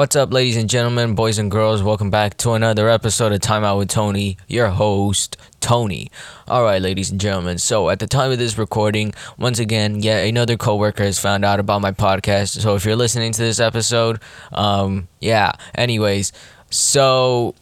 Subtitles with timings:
[0.00, 1.82] What's up, ladies and gentlemen, boys and girls?
[1.82, 6.10] Welcome back to another episode of Time Out with Tony, your host, Tony.
[6.48, 7.58] All right, ladies and gentlemen.
[7.58, 11.60] So, at the time of this recording, once again, yet another coworker has found out
[11.60, 12.62] about my podcast.
[12.62, 14.20] So, if you're listening to this episode,
[14.52, 15.52] um, yeah.
[15.74, 16.32] Anyways,
[16.70, 17.54] so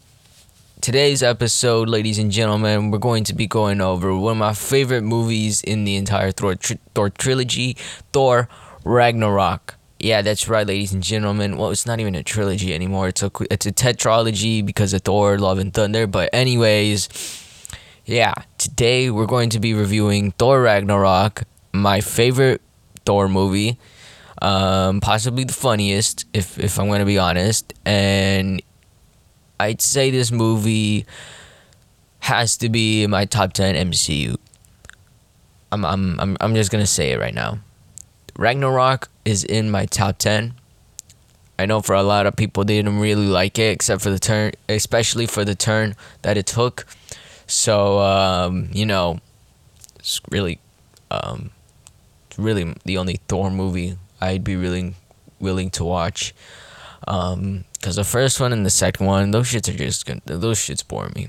[0.79, 5.01] today's episode, ladies and gentlemen, we're going to be going over one of my favorite
[5.01, 7.75] movies in the entire Thor, Thor trilogy,
[8.13, 8.47] Thor
[8.85, 9.75] Ragnarok.
[9.99, 11.57] Yeah, that's right, ladies and gentlemen.
[11.57, 13.09] Well, it's not even a trilogy anymore.
[13.09, 16.07] It's a it's a tetralogy because of Thor, Love and Thunder.
[16.07, 17.09] But anyways,
[18.05, 22.61] yeah, today we're going to be reviewing Thor Ragnarok, my favorite
[23.05, 23.77] Thor movie,
[24.41, 27.73] um, possibly the funniest, if if I'm going to be honest.
[27.85, 28.61] And
[29.59, 31.05] I'd say this movie
[32.19, 34.37] has to be in my top ten MCU.
[35.73, 37.59] I'm I'm I'm I'm just gonna say it right now.
[38.39, 40.53] Ragnarok is in my top 10.
[41.59, 44.17] I know for a lot of people they didn't really like it except for the
[44.17, 46.85] turn especially for the turn that it took.
[47.47, 49.19] So um, you know,
[49.97, 50.59] it's really
[51.11, 51.49] um,
[52.37, 54.93] really the only Thor movie I'd be really
[55.41, 56.33] willing to watch.
[57.09, 60.59] Um, cause the first one and the second one, those shits are just gonna, those
[60.59, 61.27] shits bore me.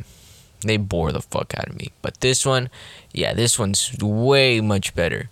[0.60, 1.90] They bore the fuck out of me.
[2.02, 2.70] But this one,
[3.12, 5.28] yeah, this one's way much better.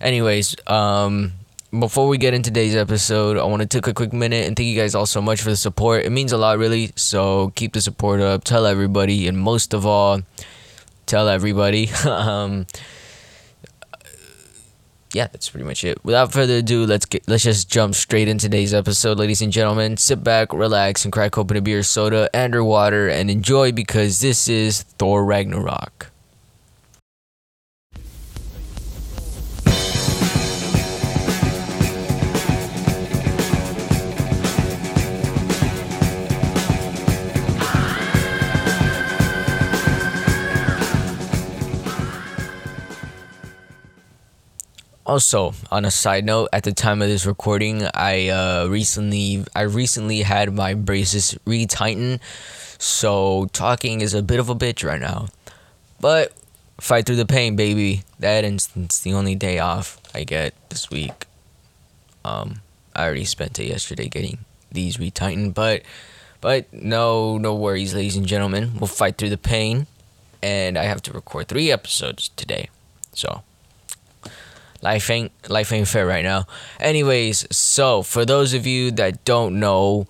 [0.00, 1.32] Anyways, um,
[1.78, 4.68] before we get into today's episode, I want to take a quick minute and thank
[4.68, 6.04] you guys all so much for the support.
[6.04, 6.92] It means a lot, really.
[6.96, 8.44] So keep the support up.
[8.44, 10.22] Tell everybody, and most of all,
[11.06, 11.90] tell everybody.
[12.06, 12.66] um,
[15.12, 16.02] yeah, that's pretty much it.
[16.04, 19.96] Without further ado, let's get let's just jump straight into today's episode, ladies and gentlemen.
[19.96, 24.20] Sit back, relax, and crack open a beer, soda, and or water, and enjoy because
[24.20, 26.07] this is Thor Ragnarok.
[45.08, 49.62] Also, on a side note, at the time of this recording, I uh, recently I
[49.62, 52.20] recently had my braces retightened,
[52.76, 55.28] so talking is a bit of a bitch right now.
[55.98, 56.34] But
[56.78, 58.02] fight through the pain, baby.
[58.18, 61.24] That instance, the only day off I get this week.
[62.22, 62.60] Um,
[62.94, 64.40] I already spent it yesterday getting
[64.70, 65.84] these retightened, but
[66.42, 68.72] but no no worries, ladies and gentlemen.
[68.78, 69.86] We'll fight through the pain,
[70.42, 72.68] and I have to record three episodes today,
[73.14, 73.42] so
[74.82, 76.46] life ain't life ain't fair right now.
[76.80, 80.06] Anyways, so for those of you that don't know,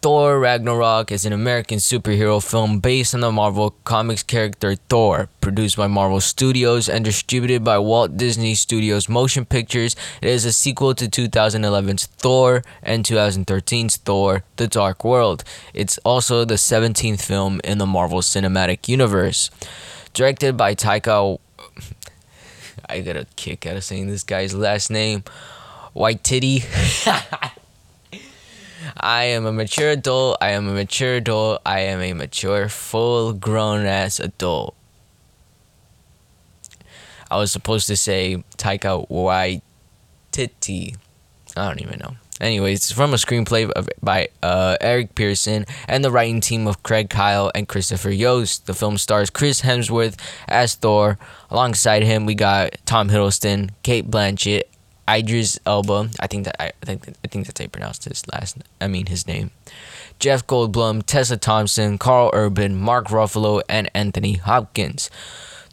[0.00, 5.76] Thor Ragnarok is an American superhero film based on the Marvel Comics character Thor, produced
[5.76, 9.96] by Marvel Studios and distributed by Walt Disney Studios Motion Pictures.
[10.22, 15.42] It is a sequel to 2011's Thor and 2013's Thor: The Dark World.
[15.74, 19.50] It's also the 17th film in the Marvel Cinematic Universe.
[20.14, 21.40] Directed by Taika
[22.88, 25.24] I got a kick out of saying this guy's last name.
[25.92, 26.64] White Titty.
[28.96, 30.38] I am a mature adult.
[30.40, 31.60] I am a mature adult.
[31.66, 34.74] I am a mature, full grown ass adult.
[37.30, 39.62] I was supposed to say Taika White
[40.32, 40.96] Titty.
[41.56, 42.16] I don't even know.
[42.40, 43.70] Anyways, it's from a screenplay
[44.02, 48.66] by uh, Eric Pearson and the writing team of Craig Kyle and Christopher Yost.
[48.66, 51.18] The film stars Chris Hemsworth as Thor.
[51.50, 54.62] Alongside him, we got Tom Hiddleston, Cate Blanchett,
[55.08, 56.10] Idris Elba.
[56.20, 58.58] I think that I, I think I think that's how you pronounce his last.
[58.80, 59.50] I mean his name.
[60.18, 65.10] Jeff Goldblum, Tessa Thompson, Karl Urban, Mark Ruffalo, and Anthony Hopkins.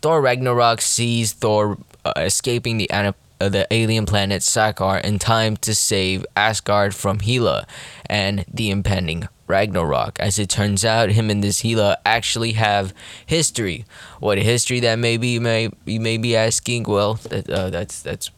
[0.01, 5.75] Thor Ragnarok sees Thor uh, escaping the uh, the alien planet Sakaar in time to
[5.75, 7.65] save Asgard from Hela
[8.05, 10.19] and the impending Ragnarok.
[10.19, 12.93] As it turns out, him and this Hela actually have
[13.25, 13.85] history.
[14.19, 16.83] What history that maybe you may you may be asking?
[16.83, 18.31] Well, that, uh, that's that's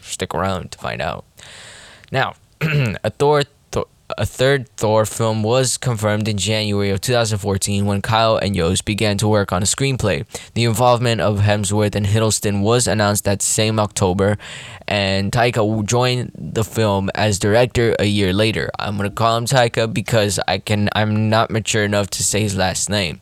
[0.00, 1.24] stick around to find out.
[2.12, 3.44] Now, a Thor
[4.18, 9.18] a third Thor film was confirmed in January of 2014 when Kyle and Yost began
[9.18, 10.26] to work on a screenplay.
[10.54, 14.38] The involvement of Hemsworth and Hiddleston was announced that same October,
[14.88, 18.70] and Taika joined the film as director a year later.
[18.78, 22.56] I'm gonna call him Taika because I can I'm not mature enough to say his
[22.56, 23.20] last name.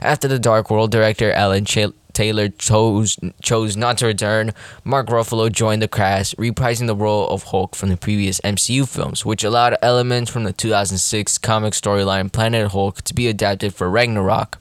[0.00, 4.52] After the Dark World, director Alan Ch- Taylor chose chose not to return,
[4.84, 9.24] Mark Ruffalo joined the cast, reprising the role of Hulk from the previous MCU films,
[9.24, 14.58] which allowed elements from the 2006 comic storyline Planet Hulk to be adapted for Ragnarok.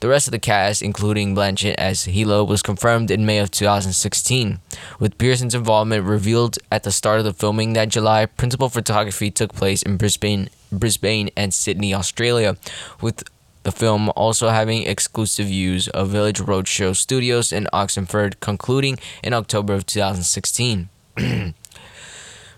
[0.00, 4.58] The rest of the cast, including Blanchett as Hela, was confirmed in May of 2016.
[4.98, 9.52] With Pearson's involvement revealed at the start of the filming that July, principal photography took
[9.52, 12.56] place in Brisbane, Brisbane and Sydney, Australia,
[13.00, 13.24] with
[13.62, 19.74] the film also having exclusive views of Village Roadshow Studios in Oxenford, concluding in October
[19.74, 20.88] of 2016.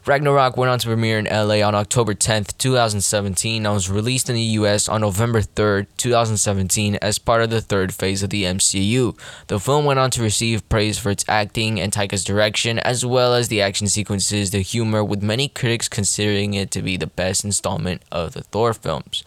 [0.04, 4.34] Ragnarok went on to premiere in LA on October 10th, 2017, and was released in
[4.34, 9.16] the US on November 3rd, 2017, as part of the third phase of the MCU.
[9.46, 13.32] The film went on to receive praise for its acting and Taika's direction, as well
[13.32, 17.44] as the action sequences, the humor, with many critics considering it to be the best
[17.44, 19.22] installment of the Thor films.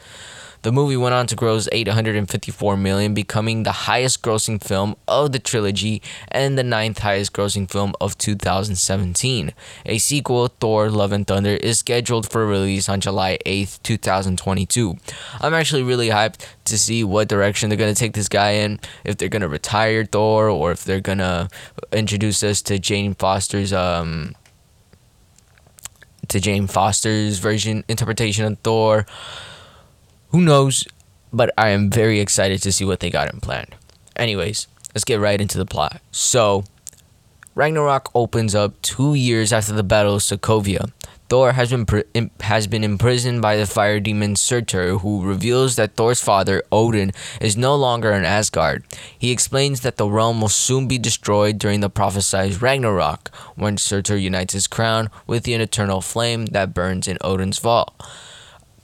[0.66, 5.38] The movie went on to gross 854 million, becoming the highest grossing film of the
[5.38, 9.54] trilogy and the ninth highest grossing film of 2017.
[9.86, 14.98] A sequel, Thor Love and Thunder, is scheduled for release on July 8th, 2022.
[15.40, 18.80] I'm actually really hyped to see what direction they're going to take this guy in.
[19.04, 21.48] If they're going to retire Thor or if they're going to
[21.92, 24.34] introduce us to Jane Foster's um
[26.28, 29.06] to Jane Foster's version interpretation of Thor.
[30.30, 30.86] Who knows?
[31.32, 33.68] But I am very excited to see what they got in plan.
[34.16, 36.02] Anyways, let's get right into the plot.
[36.12, 36.64] So,
[37.56, 40.92] Ragnarok opens up two years after the Battle of Sokovia.
[41.28, 46.22] Thor has been has been imprisoned by the fire demon Surtur, who reveals that Thor's
[46.22, 47.12] father Odin
[47.42, 48.84] is no longer in Asgard.
[49.18, 54.18] He explains that the realm will soon be destroyed during the prophesied Ragnarok, when Surtur
[54.18, 57.96] unites his crown with the eternal flame that burns in Odin's vault.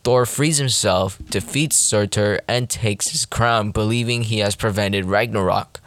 [0.03, 5.79] Thor frees himself, defeats Surtur, and takes his crown, believing he has prevented Ragnarok.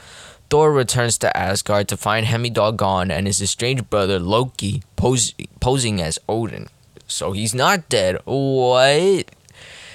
[0.50, 6.00] Thor returns to Asgard to find Heimdall gone and his estranged brother Loki pos- posing
[6.00, 6.69] as Odin.
[7.08, 8.19] So he's not dead.
[8.25, 9.31] What?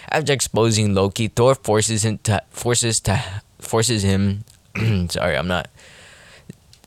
[0.10, 3.24] After exposing Loki, Thor forces him to forces to
[3.60, 4.44] forces him.
[5.10, 5.70] sorry, I'm not.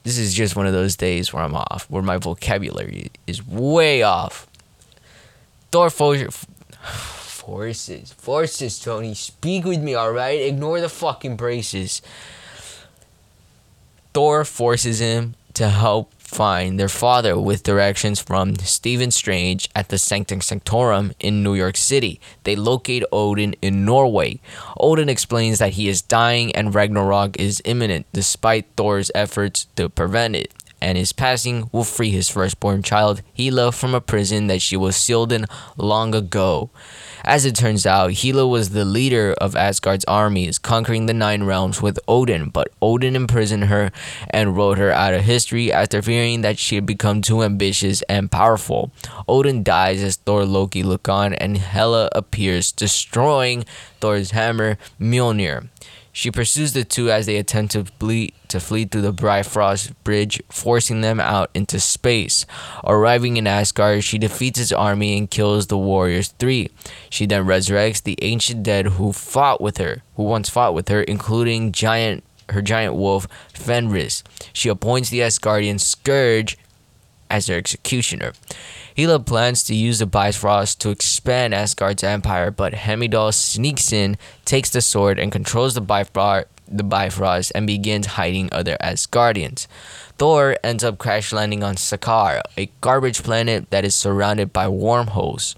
[0.02, 4.02] This is just one of those days where I'm off, where my vocabulary is way
[4.02, 4.46] off.
[5.70, 6.46] Thor forces
[7.42, 8.12] forces.
[8.12, 9.14] Forces, Tony.
[9.14, 10.40] Speak with me, alright?
[10.40, 12.00] Ignore the fucking braces.
[14.14, 19.98] Thor forces him to help find their father with directions from Stephen Strange at the
[19.98, 22.20] Sanctum Sanctorum in New York City.
[22.44, 24.40] They locate Odin in Norway.
[24.78, 30.36] Odin explains that he is dying and Ragnarok is imminent despite Thor's efforts to prevent
[30.36, 30.54] it.
[30.82, 34.96] And his passing will free his firstborn child, Hela, from a prison that she was
[34.96, 35.46] sealed in
[35.76, 36.70] long ago.
[37.25, 41.81] As it turns out, Hela was the leader of Asgard's armies, conquering the Nine Realms
[41.81, 43.93] with Odin, but Odin imprisoned her
[44.31, 48.32] and wrote her out of history after fearing that she had become too ambitious and
[48.32, 48.90] powerful.
[49.28, 53.64] Odin dies as Thor Loki look on, and Hela appears, destroying
[54.00, 55.69] Thor's hammer Mjolnir.
[56.12, 60.43] She pursues the two as they attempt to flee, to flee through the Bifrost Bridge,
[60.50, 62.44] forcing them out into space.
[62.85, 66.70] Arriving in Asgard, she defeats his army and kills the Warriors Three.
[67.09, 71.03] She then resurrects the ancient dead who fought with her, who once fought with her,
[71.03, 74.23] including giant her giant wolf Fenris.
[74.53, 76.56] She appoints the Asgardian Skurge
[77.32, 78.32] as their executioner.
[78.94, 84.68] Hela plans to use the Bifrost to expand Asgard's empire, but Heimdall sneaks in, takes
[84.70, 89.66] the sword, and controls the Bifrost, the Bifrost and begins hiding other Asgardians.
[90.18, 95.56] Thor ends up crash landing on Sakaar, a garbage planet that is surrounded by wormholes.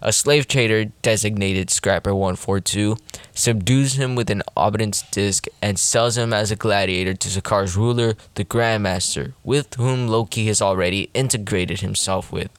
[0.00, 2.96] A slave trader designated Scrapper 142
[3.34, 8.14] subdues him with an obedience disc and sells him as a gladiator to Sakaar's ruler,
[8.34, 12.50] the Grandmaster, with whom Loki has already integrated himself with.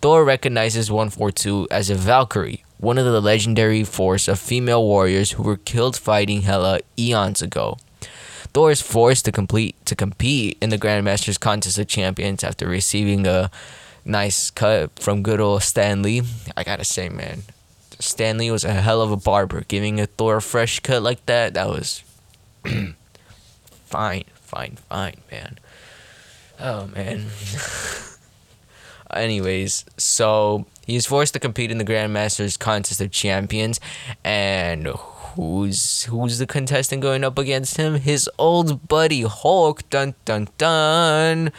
[0.00, 5.42] Thor recognizes 142 as a Valkyrie, one of the legendary force of female warriors who
[5.42, 7.76] were killed fighting Hela eons ago.
[8.54, 13.26] Thor is forced to complete to compete in the Grandmaster's Contest of Champions after receiving
[13.26, 13.50] a
[14.04, 16.22] nice cut from good old Stan Lee.
[16.56, 17.42] I gotta say, man,
[17.98, 19.62] Stan Lee was a hell of a barber.
[19.62, 22.02] Giving a Thor a fresh cut like that, that was
[23.86, 25.58] fine, fine, fine, man.
[26.58, 27.26] Oh man.
[29.12, 33.78] Anyways, so he's forced to compete in the Grandmasters Contest of Champions,
[34.24, 37.96] and who's who's the contestant going up against him?
[37.96, 39.88] His old buddy Hulk.
[39.90, 41.52] Dun dun dun.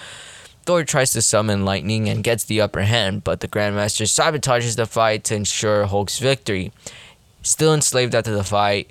[0.66, 4.86] Thor tries to summon lightning and gets the upper hand, but the Grandmaster sabotages the
[4.86, 6.72] fight to ensure Hulk's victory.
[7.42, 8.90] Still enslaved after the fight,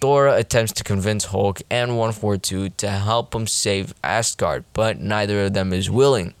[0.00, 5.54] Thor attempts to convince Hulk and 142 to help him save Asgard, but neither of
[5.54, 6.34] them is willing.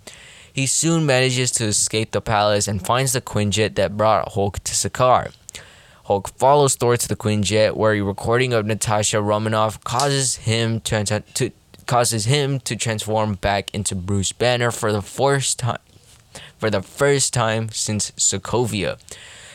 [0.52, 4.72] He soon manages to escape the palace and finds the Quinjet that brought Hulk to
[4.72, 5.32] Sakaar.
[6.04, 11.04] Hulk follows Thor to the Quinjet, where a recording of Natasha Romanoff causes him to,
[11.34, 11.50] to,
[11.88, 15.80] causes him to transform back into Bruce Banner for the first time
[16.58, 18.98] for the first time since Sokovia.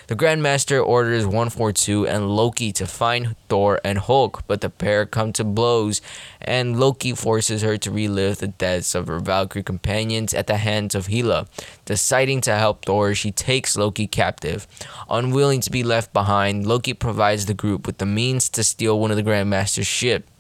[0.08, 5.32] The Grandmaster orders 142 and Loki to find Thor and Hulk, but the pair come
[5.34, 6.02] to blows,
[6.42, 10.94] and Loki forces her to relive the deaths of her Valkyrie companions at the hands
[10.94, 11.48] of Hela.
[11.86, 14.68] Deciding to help Thor, she takes Loki captive.
[15.10, 19.12] Unwilling to be left behind, Loki provides the group with the means to steal one
[19.12, 20.33] of the Grandmaster's ships.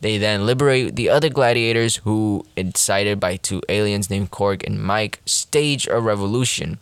[0.00, 5.20] They then liberate the other gladiators who, incited by two aliens named Korg and Mike,
[5.24, 6.78] stage a revolution.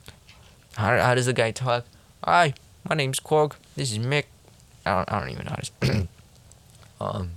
[0.76, 1.84] How, how does the guy talk?
[2.24, 2.54] Hi,
[2.88, 3.52] my name's Korg.
[3.76, 4.24] This is Mick.
[4.84, 6.08] I don't, I don't even know how to.
[7.00, 7.30] um,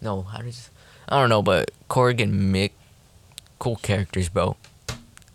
[0.00, 0.70] no, how does.
[1.08, 2.72] I don't know, but Korg and Mick,
[3.58, 4.56] cool characters, bro.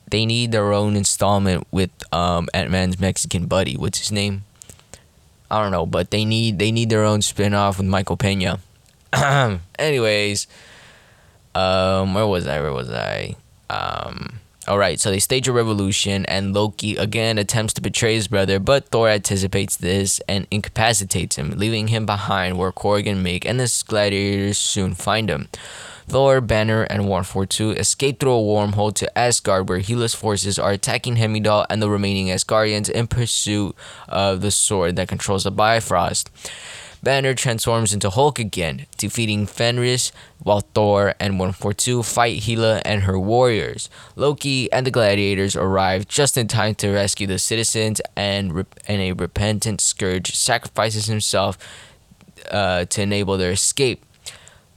[0.10, 3.78] They need their own installment with um, Ant Man's Mexican buddy.
[3.78, 4.44] What's his name?
[5.50, 8.60] I don't know, but they need they need their own spin off with Michael Pena.
[9.80, 10.48] Anyways,
[11.56, 12.62] um, where was I?
[12.62, 13.36] Where was I?
[13.70, 15.00] Um, all right.
[15.00, 19.10] So they stage a revolution, and Loki again attempts to betray his brother, but Thor
[19.10, 24.94] anticipates this and incapacitates him, leaving him behind where Korg and and the gladiators soon
[24.94, 25.50] find him.
[26.08, 31.16] Thor, Banner, and 142 escape through a wormhole to Asgard, where Hela's forces are attacking
[31.16, 33.76] Heimdall and the remaining Asgardians in pursuit
[34.10, 36.30] of the sword that controls the Bifrost.
[37.04, 43.18] Banner transforms into Hulk again, defeating Fenris, while Thor and 142 fight Hela and her
[43.18, 43.90] warriors.
[44.16, 49.14] Loki and the gladiators arrive just in time to rescue the citizens, and, and a
[49.14, 51.58] repentant Skurge sacrifices himself
[52.52, 54.06] uh, to enable their escape.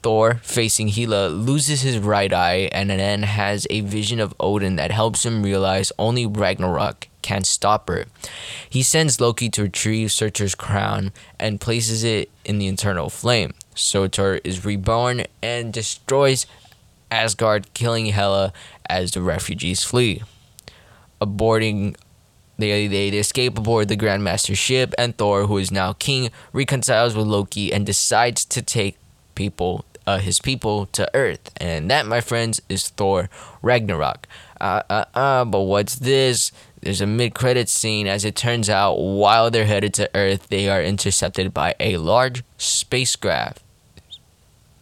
[0.02, 4.90] Thor, facing Hela, loses his right eye and then has a vision of Odin that
[4.90, 8.04] helps him realize only Ragnarok can't stop her.
[8.68, 13.54] He sends Loki to retrieve Surtur's crown and places it in the eternal flame.
[13.74, 16.46] Surtur is reborn and destroys
[17.10, 18.52] Asgard, killing Hela
[18.90, 20.22] as the refugees flee.
[21.20, 21.96] Aborting
[22.58, 27.16] they, they, they escape aboard the Grandmaster ship, and Thor, who is now king, reconciles
[27.16, 28.96] with Loki and decides to take
[29.34, 31.50] people, uh, his people, to Earth.
[31.56, 33.28] And that, my friends, is Thor
[33.60, 34.28] Ragnarok.
[34.60, 36.52] Uh, uh, uh, but what's this?
[36.84, 38.06] There's a mid credit scene.
[38.06, 42.44] As it turns out, while they're headed to Earth, they are intercepted by a large
[42.58, 43.62] spacecraft.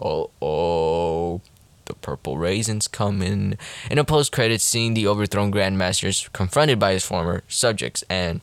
[0.01, 1.41] Oh, oh.
[1.85, 3.57] The purple raisins come in.
[3.89, 8.41] In a post credit scene, the overthrown Grandmaster is confronted by his former subjects, and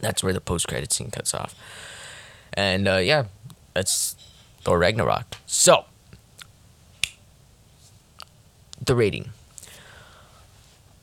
[0.00, 1.54] that's where the post credit scene cuts off.
[2.54, 3.24] And uh, yeah,
[3.74, 4.16] that's
[4.62, 5.36] Thor Ragnarok.
[5.46, 5.84] So,
[8.82, 9.32] the rating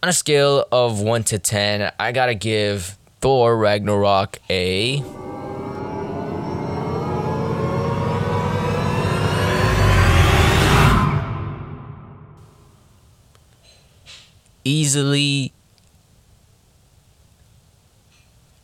[0.03, 5.01] on a scale of 1 to 10, I gotta give Thor Ragnarok a.
[14.65, 15.53] Easily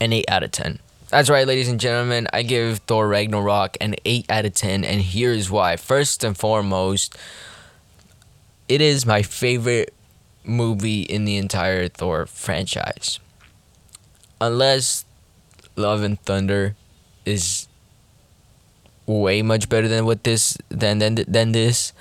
[0.01, 0.79] an 8 out of 10.
[1.07, 2.27] That's right, ladies and gentlemen.
[2.33, 5.77] I give Thor Ragnarok an 8 out of 10, and here's why.
[5.77, 7.17] First and foremost,
[8.67, 9.93] it is my favorite
[10.49, 13.19] movie in the entire Thor franchise.
[14.41, 15.05] Unless
[15.75, 16.75] Love and Thunder
[17.25, 17.67] is
[19.05, 21.93] way much better than what this than than than this.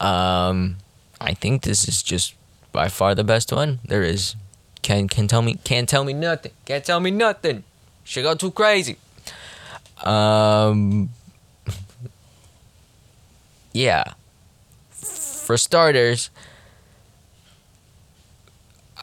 [0.00, 0.76] Um,
[1.20, 2.34] I think this is just
[2.72, 4.36] by far the best one there is.
[4.82, 6.52] Can can tell me can't tell me nothing.
[6.64, 7.64] Can't tell me nothing.
[8.04, 8.96] She got too crazy.
[10.04, 11.10] Um.
[13.72, 14.14] Yeah.
[14.88, 16.30] For starters,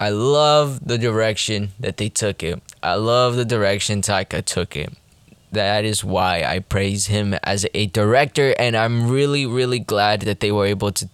[0.03, 2.61] I love the direction that they took it.
[2.83, 4.91] I love the direction Taika took it.
[5.53, 10.41] That is why I praise him as a director, and I'm really, really glad that
[10.41, 11.07] they were able to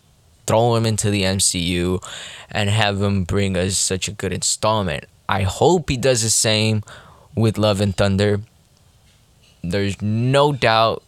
[0.48, 2.04] throw him into the MCU
[2.50, 5.06] and have him bring us such a good installment.
[5.28, 6.82] I hope he does the same
[7.36, 8.42] with Love and Thunder.
[9.64, 11.04] There's no doubt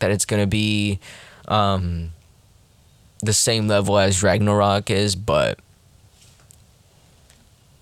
[0.00, 0.98] that it's gonna be
[1.48, 2.12] um,
[3.20, 5.58] the same level as Ragnarok is, but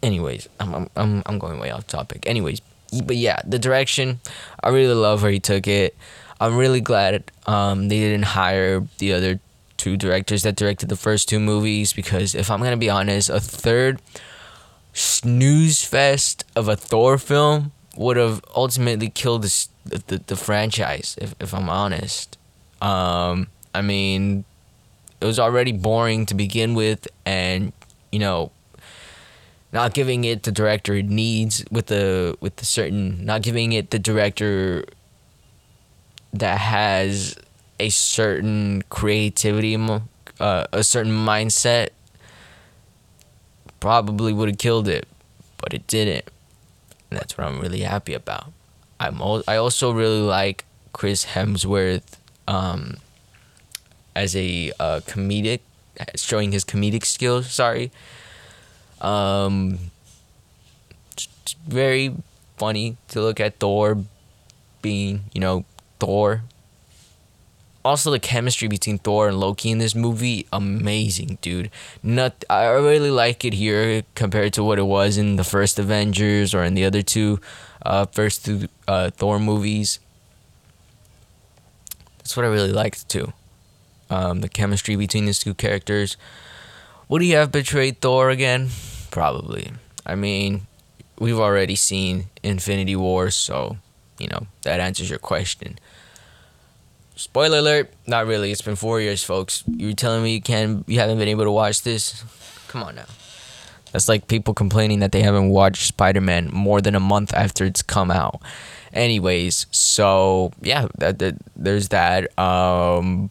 [0.02, 2.24] anyways, I'm, I'm I'm going way off topic.
[2.26, 2.60] Anyways,
[3.04, 4.20] but yeah, the direction,
[4.62, 5.96] I really love where he took it.
[6.40, 9.40] I'm really glad um, they didn't hire the other
[9.76, 13.40] two directors that directed the first two movies because if I'm gonna be honest, a
[13.40, 14.00] third
[14.92, 21.16] snooze fest of a Thor film would have ultimately killed the the, the franchise.
[21.20, 22.38] If if I'm honest,
[22.80, 24.44] um, I mean,
[25.20, 27.72] it was already boring to begin with, and
[28.10, 28.52] you know
[29.72, 33.98] not giving it the director needs with the with the certain not giving it the
[33.98, 34.84] director
[36.32, 37.36] that has
[37.78, 39.76] a certain creativity
[40.38, 41.90] uh, a certain mindset
[43.78, 45.06] probably would have killed it
[45.58, 46.28] but it didn't
[47.10, 48.52] and that's what I'm really happy about.
[48.98, 52.98] I'm al- I also really like Chris Hemsworth um,
[54.14, 55.60] as a uh, comedic,
[56.14, 57.50] showing his comedic skills.
[57.52, 57.90] Sorry,
[59.00, 59.78] um,
[61.66, 62.14] very
[62.56, 64.04] funny to look at Thor
[64.82, 65.64] being, you know,
[65.98, 66.42] Thor.
[67.82, 71.70] Also, the chemistry between Thor and Loki in this movie, amazing, dude.
[72.02, 76.52] Not, I really like it here compared to what it was in the first Avengers
[76.52, 77.40] or in the other two,
[77.82, 79.98] uh, first two uh, Thor movies.
[82.18, 83.32] That's what I really liked too.
[84.10, 86.18] Um, the chemistry between these two characters.
[87.08, 88.68] Would he have betrayed Thor again?
[89.10, 89.72] Probably.
[90.06, 90.66] I mean,
[91.18, 93.76] we've already seen Infinity War, so
[94.18, 95.78] you know that answers your question.
[97.16, 98.50] Spoiler alert, not really.
[98.50, 99.62] It's been four years, folks.
[99.66, 102.24] You're telling me you can you haven't been able to watch this?
[102.68, 103.06] Come on now.
[103.92, 107.64] That's like people complaining that they haven't watched Spider Man more than a month after
[107.64, 108.40] it's come out.
[108.92, 112.36] Anyways, so yeah, that, that there's that.
[112.38, 113.30] Um,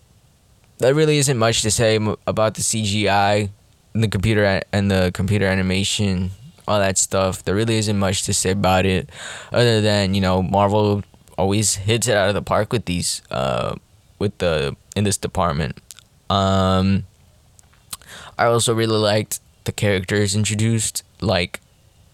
[0.78, 1.96] there really isn't much to say
[2.28, 3.50] about the CGI,
[3.94, 6.32] the computer and the computer animation,
[6.68, 7.44] all that stuff.
[7.44, 9.10] There really isn't much to say about it,
[9.52, 11.04] other than you know Marvel
[11.38, 13.76] always hits it out of the park with these uh
[14.20, 15.78] with the in this department.
[16.30, 17.06] Um
[18.38, 21.60] I also really liked the characters introduced like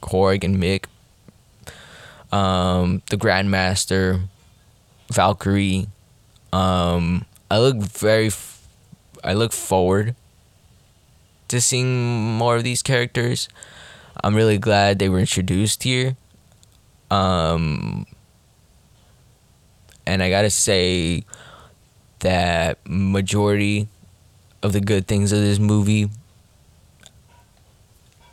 [0.01, 0.85] Korg and Mick.
[2.31, 4.21] Um the Grandmaster,
[5.11, 5.87] Valkyrie.
[6.53, 8.67] Um I look very f-
[9.23, 10.15] I look forward
[11.47, 13.47] to seeing more of these characters.
[14.23, 16.15] I'm really glad they were introduced here.
[17.11, 18.05] Um
[20.07, 21.23] and I gotta say
[22.19, 23.87] that majority
[24.61, 26.09] of the good things of this movie,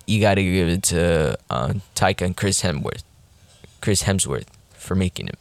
[0.07, 3.03] you gotta give it to uh, Taika and Chris Hemsworth,
[3.81, 5.37] Chris Hemsworth for making him,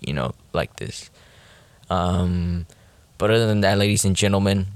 [0.00, 1.10] you know, like this.
[1.88, 2.66] Um,
[3.18, 4.66] but other than that, ladies and gentlemen,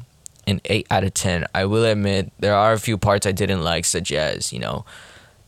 [0.50, 1.46] an eight out of ten.
[1.54, 4.84] I will admit there are a few parts I didn't like, such as you know,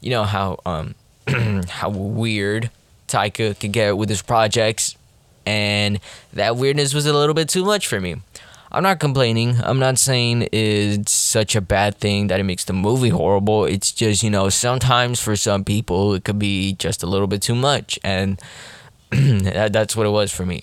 [0.01, 0.95] you know how um
[1.69, 2.71] how weird
[3.09, 4.97] Taika could get with his projects
[5.45, 6.01] and
[6.33, 8.17] that weirdness was a little bit too much for me.
[8.75, 9.57] I'm not complaining.
[9.63, 13.67] I'm not saying it's such a bad thing that it makes the movie horrible.
[13.67, 17.43] It's just, you know, sometimes for some people it could be just a little bit
[17.43, 18.41] too much and
[19.11, 20.63] that's what it was for me.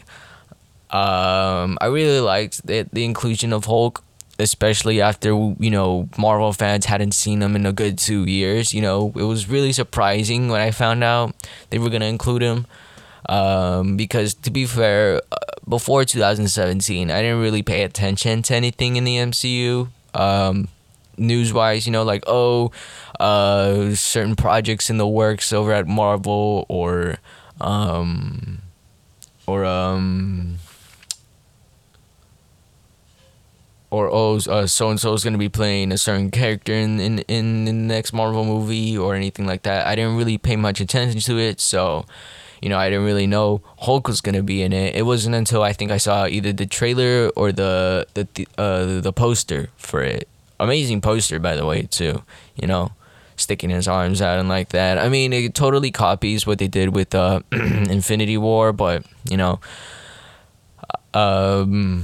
[0.90, 4.04] Um, I really liked the, the inclusion of Hulk,
[4.40, 8.82] especially after, you know, Marvel fans hadn't seen him in a good 2 years, you
[8.82, 9.12] know.
[9.16, 11.36] It was really surprising when I found out
[11.70, 12.66] they were to include him.
[13.28, 18.96] Um, because to be fair, uh, before 2017, I didn't really pay attention to anything
[18.96, 19.90] in the MCU.
[20.16, 20.70] Um,
[21.18, 22.72] news wise, you know, like, oh,
[23.20, 27.18] uh, certain projects in the works over at Marvel or,
[27.62, 28.60] um,
[29.46, 30.58] or, um,
[33.92, 37.66] or oh, so and so is gonna be playing a certain character in, in in
[37.66, 39.88] the next Marvel movie or anything like that.
[39.88, 42.06] I didn't really pay much attention to it, so
[42.62, 44.96] you know, I didn't really know Hulk was gonna be in it.
[44.96, 49.14] It wasn't until I think I saw either the trailer or the the uh, the
[49.14, 50.28] poster for it.
[50.60, 52.24] Amazing poster, by the way, too.
[52.56, 52.92] You know,
[53.38, 54.98] sticking his arms out and like that.
[54.98, 59.60] I mean, it totally copies what they did with uh, Infinity War, but you know,
[61.14, 62.04] um,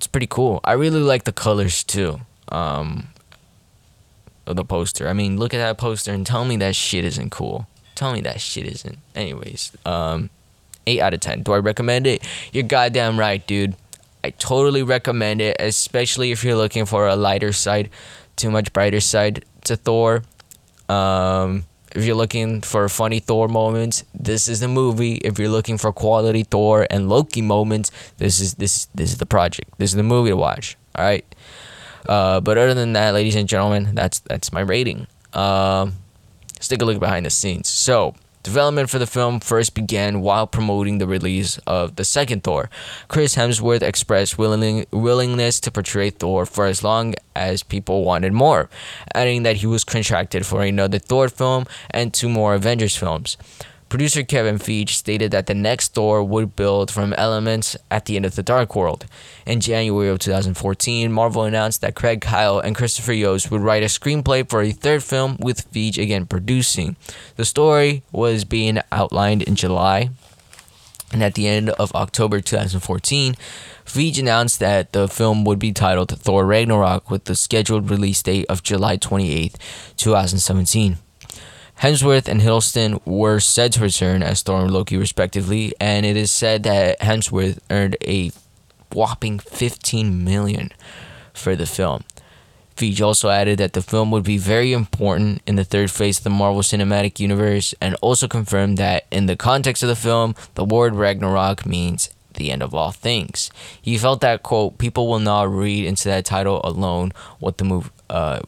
[0.00, 0.60] it's pretty cool.
[0.64, 2.22] I really like the colors too.
[2.48, 3.08] Um,
[4.46, 5.06] of the poster.
[5.06, 7.68] I mean, look at that poster and tell me that shit isn't cool.
[7.96, 8.96] Tell me that shit isn't.
[9.14, 10.30] Anyways, um,
[10.86, 11.42] eight out of ten.
[11.42, 12.26] Do I recommend it?
[12.50, 13.76] You're goddamn right, dude.
[14.24, 17.90] I totally recommend it, especially if you're looking for a lighter side,
[18.36, 20.22] too much brighter side to Thor.
[20.88, 25.14] Um, if you're looking for funny Thor moments, this is the movie.
[25.16, 29.26] If you're looking for quality Thor and Loki moments, this is this this is the
[29.26, 29.70] project.
[29.78, 30.76] This is the movie to watch.
[30.94, 31.24] All right.
[32.08, 35.06] Uh, but other than that, ladies and gentlemen, that's that's my rating.
[35.32, 35.94] Um,
[36.60, 37.70] Let's take a look behind the scenes.
[37.70, 42.70] So, development for the film first began while promoting the release of the second Thor.
[43.08, 48.68] Chris Hemsworth expressed willing, willingness to portray Thor for as long as people wanted more,
[49.14, 53.36] adding that he was contracted for another Thor film and two more Avengers films.
[53.90, 58.24] Producer Kevin Feige stated that the next Thor would build from elements at the end
[58.24, 59.04] of the Dark World.
[59.44, 63.86] In January of 2014, Marvel announced that Craig Kyle and Christopher Yost would write a
[63.86, 66.94] screenplay for a third film with Feige again producing.
[67.34, 70.10] The story was being outlined in July,
[71.12, 73.34] and at the end of October 2014,
[73.84, 78.46] Feige announced that the film would be titled Thor Ragnarok with the scheduled release date
[78.48, 79.58] of July 28,
[79.96, 80.98] 2017.
[81.80, 86.30] Hemsworth and Hiddleston were said to return as Thor and Loki, respectively, and it is
[86.30, 88.32] said that Hemsworth earned a
[88.92, 90.72] whopping 15 million
[91.32, 92.04] for the film.
[92.76, 96.24] Feige also added that the film would be very important in the third phase of
[96.24, 100.64] the Marvel Cinematic Universe and also confirmed that in the context of the film, the
[100.64, 103.50] word Ragnarok means the end of all things.
[103.80, 107.90] He felt that quote, people will not read into that title alone what the movie
[108.10, 108.40] uh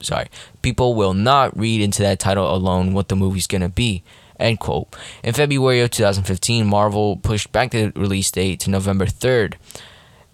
[0.00, 0.28] sorry,
[0.62, 4.02] people will not read into that title alone what the movie's gonna be.
[4.38, 4.94] End quote.
[5.24, 9.54] In February of 2015, Marvel pushed back the release date to November 3rd.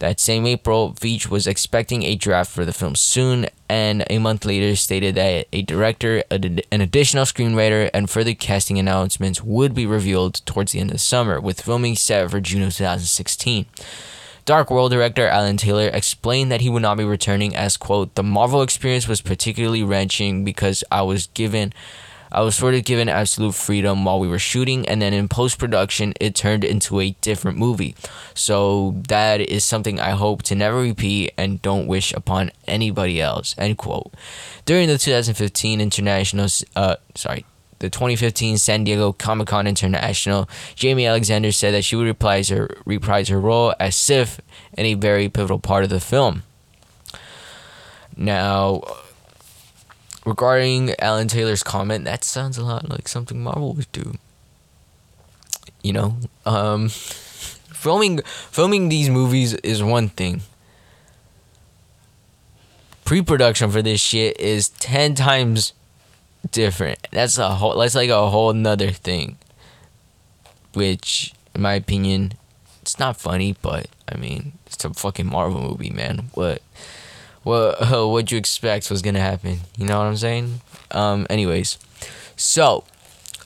[0.00, 4.44] That same April, Feige was expecting a draft for the film soon, and a month
[4.44, 10.44] later stated that a director, an additional screenwriter, and further casting announcements would be revealed
[10.44, 13.64] towards the end of the summer, with filming set for June of 2016.
[14.44, 18.22] Dark World director Alan Taylor explained that he would not be returning as quote, the
[18.22, 21.72] Marvel experience was particularly wrenching because I was given
[22.30, 25.56] I was sort of given absolute freedom while we were shooting, and then in post
[25.56, 27.94] production, it turned into a different movie.
[28.34, 33.54] So that is something I hope to never repeat and don't wish upon anybody else.
[33.56, 34.12] End quote.
[34.64, 37.46] During the 2015 international, uh, sorry,
[37.84, 42.70] the 2015 San Diego Comic Con International, Jaimie Alexander said that she would reprise her
[42.86, 44.40] reprise her role as Sif
[44.72, 46.44] in a very pivotal part of the film.
[48.16, 48.82] Now,
[50.24, 54.14] regarding Alan Taylor's comment, that sounds a lot like something Marvel would do.
[55.82, 56.16] You know,
[56.46, 60.40] um, filming filming these movies is one thing.
[63.04, 65.74] Pre-production for this shit is ten times
[66.50, 67.06] different.
[67.10, 67.78] That's a whole.
[67.78, 69.38] That's like a whole nother thing.
[70.74, 72.34] Which, in my opinion,
[72.82, 76.30] it's not funny, but I mean, it's a fucking Marvel movie, man.
[76.34, 76.62] What?
[77.44, 79.60] what uh, what'd you expect was gonna happen?
[79.78, 80.60] You know what I'm saying?
[80.90, 81.78] Um, anyways,
[82.36, 82.84] so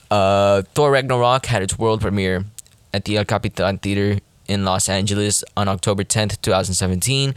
[0.09, 2.45] uh, Thor Ragnarok had its world premiere
[2.93, 7.35] at the El Capitan Theater in Los Angeles on October 10th, 2017,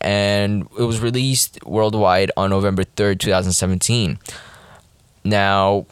[0.00, 4.18] and it was released worldwide on November 3rd, 2017.
[5.24, 5.86] Now,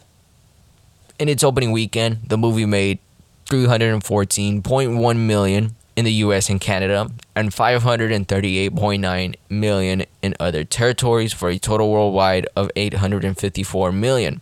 [1.19, 2.99] in its opening weekend, the movie made
[3.47, 11.57] 314.1 million in the US and Canada and 538.9 million in other territories for a
[11.57, 14.41] total worldwide of 854 million.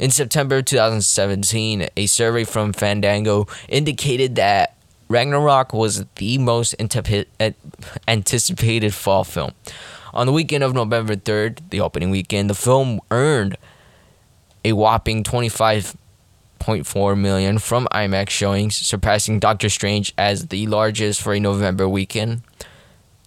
[0.00, 4.74] In September 2017, a survey from Fandango indicated that
[5.08, 6.74] Ragnarok was the most
[8.08, 9.52] anticipated fall film.
[10.12, 13.56] On the weekend of November 3rd, the opening weekend, the film earned
[14.64, 21.40] a whopping 25.4 million from IMAX showings, surpassing Doctor Strange as the largest for a
[21.40, 22.42] November weekend.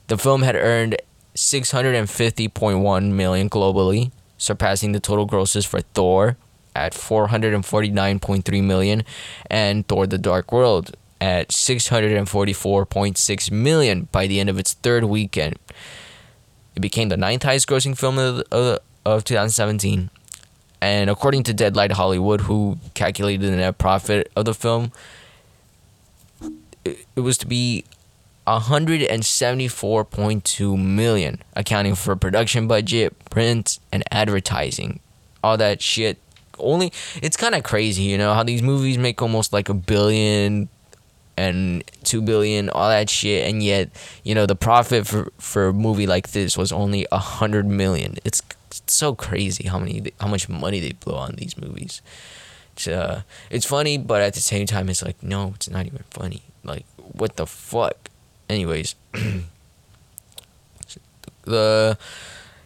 [0.08, 0.98] The film had earned
[1.36, 6.38] 650.1 million globally, surpassing the total grosses for Thor
[6.76, 9.04] at 449.3 million
[9.50, 15.58] and Thor the Dark World at 644.6 million by the end of its third weekend.
[16.76, 20.10] It became the ninth highest grossing film of, of, of 2017
[20.84, 24.92] and according to Deadline Hollywood, who calculated the net profit of the film,
[26.84, 27.86] it, was to be
[28.46, 35.00] 174.2 million, accounting for production budget, print, and advertising.
[35.42, 36.18] All that shit.
[36.60, 36.92] Only
[37.22, 40.68] it's kind of crazy, you know, how these movies make almost like a billion
[41.36, 43.90] and 2 billion all that shit and yet
[44.24, 48.18] you know the profit for for a movie like this was only a 100 million
[48.24, 48.44] it's
[48.80, 52.02] it's so crazy how many how much money they blow on these movies.
[52.74, 56.04] It's uh, it's funny, but at the same time, it's like no, it's not even
[56.10, 56.44] funny.
[56.64, 58.10] Like what the fuck.
[58.50, 58.96] Anyways,
[61.44, 61.98] the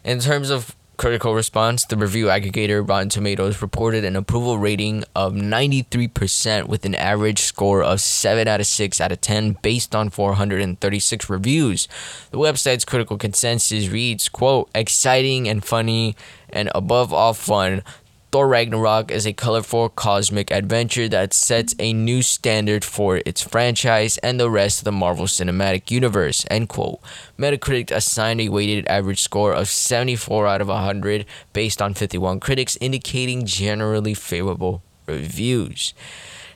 [0.04, 5.32] in terms of critical response, the review aggregator Rotten Tomatoes reported an approval rating of
[5.32, 10.10] 93% with an average score of 7 out of 6 out of 10 based on
[10.10, 11.88] 436 reviews.
[12.32, 16.16] The website's critical consensus reads, quote, exciting and funny
[16.50, 17.82] and above all fun.
[18.30, 24.18] Thor Ragnarok is a colorful cosmic adventure that sets a new standard for its franchise
[24.18, 26.44] and the rest of the Marvel Cinematic Universe.
[26.50, 27.00] End quote.
[27.38, 32.76] Metacritic assigned a weighted average score of 74 out of 100 based on 51 critics,
[32.82, 35.94] indicating generally favorable reviews.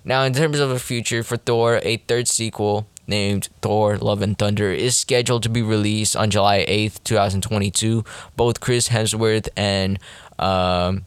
[0.04, 4.38] Now, in terms of a future for Thor, a third sequel named Thor Love and
[4.38, 8.04] Thunder is scheduled to be released on July 8th, 2022.
[8.36, 9.98] Both Chris Hemsworth and
[10.38, 11.06] um,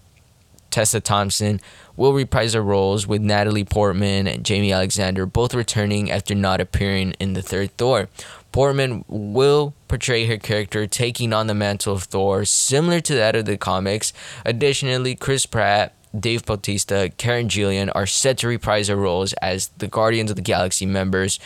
[0.76, 1.62] Tessa Thompson
[1.96, 7.14] will reprise their roles with Natalie Portman and Jaimie Alexander both returning after not appearing
[7.14, 8.10] in the third Thor.
[8.52, 13.46] Portman will portray her character taking on the mantle of Thor, similar to that of
[13.46, 14.12] the comics.
[14.46, 19.88] Additionally, Chris Pratt, Dave Bautista, Karen Gillan are set to reprise their roles as the
[19.88, 21.40] Guardians of the Galaxy members,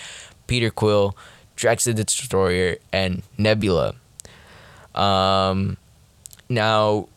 [0.47, 1.15] Peter Quill,
[1.55, 3.93] Drax the Destroyer, and Nebula.
[4.95, 5.77] Um,
[6.49, 7.09] now,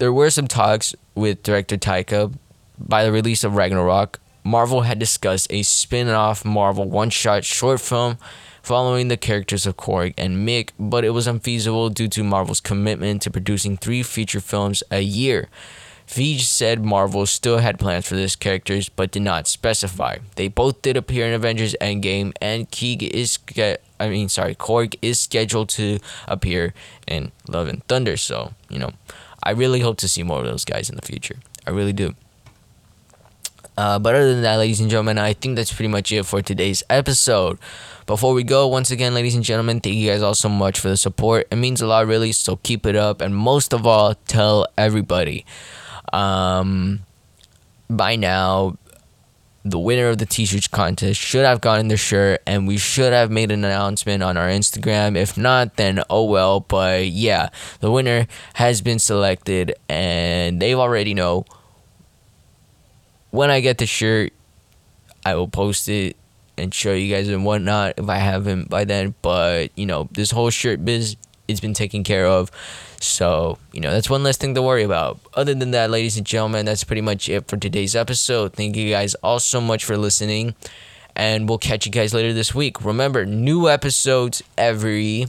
[0.00, 2.32] there were some talks with director Taika
[2.78, 4.18] by the release of Ragnarok.
[4.42, 8.16] Marvel had discussed a spin off Marvel one shot short film
[8.62, 13.22] following the characters of Korg and Miek, but it was unfeasible due to Marvel's commitment
[13.22, 15.48] to producing three feature films a year.
[16.06, 20.16] Feige said Marvel still had plans for these characters but did not specify.
[20.34, 23.38] They both did appear in Avengers Endgame and Keeg is
[24.00, 26.74] I mean sorry, Korg is scheduled to appear
[27.06, 28.92] in Love and Thunder, so, you know,
[29.42, 31.36] I really hope to see more of those guys in the future.
[31.66, 32.14] I really do.
[33.76, 36.42] Uh, but other than that, ladies and gentlemen, I think that's pretty much it for
[36.42, 37.58] today's episode.
[38.06, 40.88] Before we go, once again, ladies and gentlemen, thank you guys all so much for
[40.88, 41.46] the support.
[41.50, 42.32] It means a lot, really.
[42.32, 45.46] So keep it up, and most of all, tell everybody.
[46.12, 47.00] Um,
[47.88, 48.76] by now,
[49.64, 53.30] the winner of the t-shirt contest should have gotten the shirt and we should have
[53.30, 55.16] made an announcement on our instagram.
[55.16, 61.14] If not then oh well but yeah the winner has been selected and they already
[61.14, 61.44] know.
[63.30, 64.32] When i get the shirt
[65.24, 66.16] i will post it
[66.56, 70.30] and show you guys and whatnot if i haven't by then but you know this
[70.30, 71.16] whole shirt biz
[71.50, 72.50] it's been taken care of
[73.02, 75.18] so, you know, that's one less thing to worry about.
[75.32, 78.52] Other than that, ladies and gentlemen, that's pretty much it for today's episode.
[78.52, 80.54] Thank you guys all so much for listening.
[81.16, 82.84] And we'll catch you guys later this week.
[82.84, 85.26] Remember, new episodes every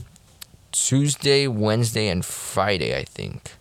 [0.70, 3.52] Tuesday, Wednesday, and Friday, I think.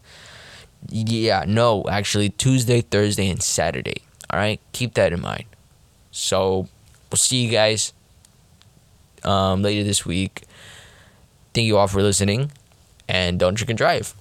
[0.89, 4.04] Yeah, no, actually, Tuesday, Thursday, and Saturday.
[4.30, 5.45] All right, keep that in mind.
[6.12, 6.67] So,
[7.10, 7.93] we'll see you guys
[9.24, 10.43] um, later this week.
[11.54, 12.52] Thank you all for listening
[13.08, 14.16] and don't drink and drive.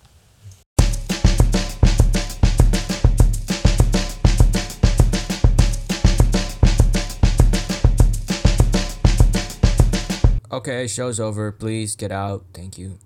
[10.53, 11.53] Okay, show's over.
[11.53, 12.45] Please get out.
[12.53, 12.99] Thank you.